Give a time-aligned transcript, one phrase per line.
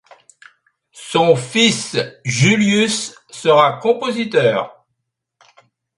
[1.11, 1.95] Son fils
[2.25, 4.83] Julius sera compositeur.